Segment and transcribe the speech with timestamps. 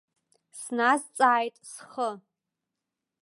[0.59, 2.09] Сназҵааит схы.